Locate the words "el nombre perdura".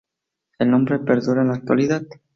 0.57-1.43